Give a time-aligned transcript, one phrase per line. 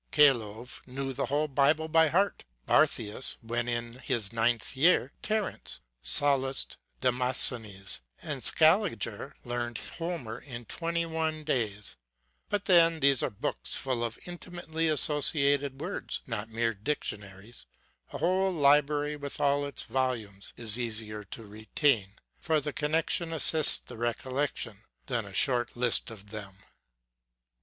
[0.11, 5.81] Kalov knew the whole Bible by heart; Barthius, when but in his ninth year, Terence;
[6.01, 11.97] Sallust, Demosthenes; and Scaliger learned Homer in twenty one days:
[12.49, 17.67] but then these are books full of intimately associated words, not mere dictionaries;
[18.11, 23.31] a whole library with all its volumes is easier to retain, ŌĆö for the connection
[23.31, 26.57] assists the recollec tion, ŌĆö than a short list of them.